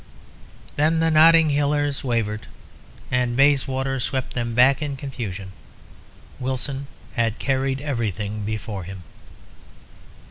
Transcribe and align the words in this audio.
Then 0.77 0.99
the 0.99 1.11
Notting 1.11 1.51
Hillers 1.51 2.03
wavered, 2.03 2.47
and 3.11 3.37
Bayswater 3.37 3.99
swept 3.99 4.33
them 4.33 4.55
back 4.55 4.81
in 4.81 4.97
confusion. 4.97 5.51
Wilson 6.39 6.87
had 7.13 7.37
carried 7.37 7.79
everything 7.79 8.43
before 8.43 8.83
him. 8.85 9.03